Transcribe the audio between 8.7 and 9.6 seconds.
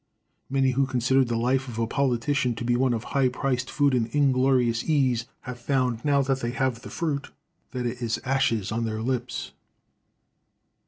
on their lips.